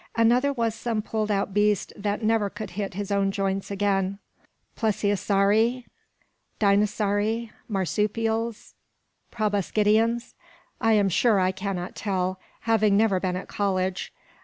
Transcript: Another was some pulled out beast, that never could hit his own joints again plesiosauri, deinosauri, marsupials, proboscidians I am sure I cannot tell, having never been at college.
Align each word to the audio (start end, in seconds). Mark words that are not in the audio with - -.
Another 0.15 0.51
was 0.51 0.73
some 0.73 1.03
pulled 1.03 1.29
out 1.29 1.53
beast, 1.53 1.93
that 1.95 2.23
never 2.23 2.49
could 2.49 2.71
hit 2.71 2.95
his 2.95 3.11
own 3.11 3.29
joints 3.29 3.69
again 3.69 4.17
plesiosauri, 4.75 5.85
deinosauri, 6.59 7.51
marsupials, 7.67 8.73
proboscidians 9.29 10.33
I 10.79 10.93
am 10.93 11.07
sure 11.07 11.39
I 11.39 11.51
cannot 11.51 11.95
tell, 11.95 12.39
having 12.61 12.97
never 12.97 13.19
been 13.19 13.35
at 13.35 13.47
college. 13.47 14.11